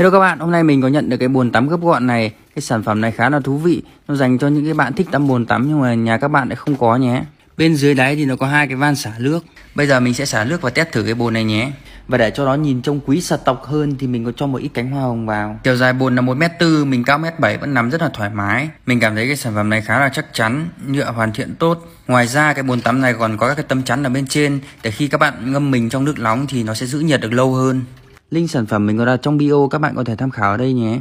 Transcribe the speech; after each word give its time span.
Hello 0.00 0.10
các 0.10 0.18
bạn, 0.18 0.38
hôm 0.38 0.50
nay 0.50 0.62
mình 0.62 0.82
có 0.82 0.88
nhận 0.88 1.08
được 1.08 1.16
cái 1.16 1.28
bồn 1.28 1.52
tắm 1.52 1.68
gấp 1.68 1.80
gọn 1.80 2.06
này. 2.06 2.32
Cái 2.54 2.62
sản 2.62 2.82
phẩm 2.82 3.00
này 3.00 3.12
khá 3.12 3.30
là 3.30 3.40
thú 3.40 3.58
vị. 3.58 3.82
Nó 4.08 4.14
dành 4.14 4.38
cho 4.38 4.48
những 4.48 4.64
cái 4.64 4.74
bạn 4.74 4.92
thích 4.92 5.06
tắm 5.10 5.28
bồn 5.28 5.46
tắm 5.46 5.68
nhưng 5.68 5.80
mà 5.80 5.94
nhà 5.94 6.18
các 6.18 6.28
bạn 6.28 6.48
lại 6.48 6.56
không 6.56 6.76
có 6.76 6.96
nhé. 6.96 7.22
Bên 7.56 7.74
dưới 7.74 7.94
đáy 7.94 8.16
thì 8.16 8.24
nó 8.24 8.36
có 8.36 8.46
hai 8.46 8.66
cái 8.66 8.76
van 8.76 8.96
xả 8.96 9.12
nước. 9.18 9.44
Bây 9.74 9.86
giờ 9.86 10.00
mình 10.00 10.14
sẽ 10.14 10.24
xả 10.24 10.44
nước 10.44 10.62
và 10.62 10.70
test 10.70 10.88
thử 10.92 11.02
cái 11.02 11.14
bồn 11.14 11.32
này 11.32 11.44
nhé. 11.44 11.72
Và 12.08 12.18
để 12.18 12.30
cho 12.30 12.44
nó 12.44 12.54
nhìn 12.54 12.82
trông 12.82 13.00
quý 13.06 13.20
sạch 13.20 13.40
tộc 13.44 13.64
hơn 13.64 13.96
thì 13.98 14.06
mình 14.06 14.24
có 14.24 14.32
cho 14.36 14.46
một 14.46 14.58
ít 14.58 14.68
cánh 14.74 14.90
hoa 14.90 15.02
hồng 15.02 15.26
vào. 15.26 15.58
Chiều 15.64 15.76
dài 15.76 15.92
bồn 15.92 16.16
là 16.16 16.22
1m4, 16.22 16.84
mình 16.86 17.04
cao 17.04 17.18
1m7 17.18 17.58
vẫn 17.58 17.74
nằm 17.74 17.90
rất 17.90 18.02
là 18.02 18.08
thoải 18.14 18.30
mái. 18.30 18.68
Mình 18.86 19.00
cảm 19.00 19.14
thấy 19.14 19.26
cái 19.26 19.36
sản 19.36 19.54
phẩm 19.54 19.70
này 19.70 19.82
khá 19.82 20.00
là 20.00 20.08
chắc 20.08 20.26
chắn, 20.32 20.68
nhựa 20.86 21.10
hoàn 21.10 21.32
thiện 21.32 21.54
tốt. 21.54 21.86
Ngoài 22.06 22.26
ra 22.26 22.52
cái 22.52 22.62
bồn 22.62 22.80
tắm 22.80 23.00
này 23.00 23.14
còn 23.14 23.36
có 23.36 23.48
các 23.48 23.54
cái 23.54 23.64
tấm 23.68 23.82
chắn 23.82 24.02
ở 24.02 24.10
bên 24.10 24.26
trên 24.26 24.60
Để 24.82 24.90
khi 24.90 25.08
các 25.08 25.18
bạn 25.18 25.52
ngâm 25.52 25.70
mình 25.70 25.88
trong 25.88 26.04
nước 26.04 26.18
nóng 26.18 26.46
thì 26.46 26.62
nó 26.62 26.74
sẽ 26.74 26.86
giữ 26.86 27.00
nhiệt 27.00 27.20
được 27.20 27.32
lâu 27.32 27.54
hơn. 27.54 27.82
Link 28.30 28.50
sản 28.50 28.66
phẩm 28.66 28.86
mình 28.86 28.98
có 28.98 29.04
đặt 29.04 29.16
trong 29.16 29.36
bio, 29.36 29.68
các 29.70 29.78
bạn 29.78 29.94
có 29.96 30.04
thể 30.04 30.16
tham 30.16 30.30
khảo 30.30 30.50
ở 30.50 30.56
đây 30.56 30.72
nhé. 30.72 31.00